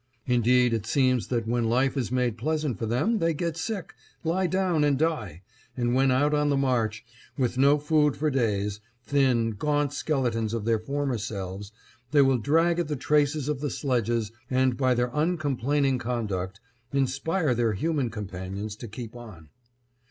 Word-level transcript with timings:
Indeed 0.25 0.73
it 0.73 0.87
seems 0.87 1.27
that 1.27 1.47
when 1.47 1.69
life 1.69 1.95
is 1.95 2.11
made 2.11 2.35
pleasant 2.35 2.79
for 2.79 2.87
them 2.87 3.19
they 3.19 3.35
get 3.35 3.55
sick, 3.55 3.93
lie 4.23 4.47
down 4.47 4.83
and 4.83 4.97
die; 4.97 5.43
and 5.77 5.93
when 5.93 6.09
out 6.09 6.33
on 6.33 6.49
the 6.49 6.57
march, 6.57 7.05
with 7.37 7.55
no 7.55 7.77
food 7.77 8.17
for 8.17 8.31
days, 8.31 8.79
thin, 9.05 9.51
gaunt 9.51 9.93
skeletons 9.93 10.55
of 10.55 10.65
their 10.65 10.79
former 10.79 11.19
selves, 11.19 11.71
they 12.09 12.21
will 12.23 12.39
drag 12.39 12.79
at 12.79 12.87
the 12.87 12.95
traces 12.95 13.47
of 13.47 13.59
the 13.61 13.69
sledges 13.69 14.31
and 14.49 14.75
by 14.75 14.95
their 14.95 15.11
uncomplaining 15.15 15.99
conduct, 15.99 16.59
inspire 16.91 17.53
their 17.53 17.73
human 17.73 18.09
companions 18.09 18.75
to 18.77 18.87
keep 18.87 19.15
on. 19.15 19.49